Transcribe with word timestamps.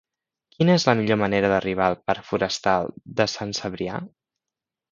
Quina 0.53 0.77
és 0.79 0.85
la 0.89 0.95
millor 0.99 1.19
manera 1.23 1.51
d'arribar 1.51 1.89
al 1.91 1.99
parc 2.11 2.27
Forestal 2.31 2.91
de 3.21 3.31
Sant 3.37 3.55
Cebrià? 3.61 4.03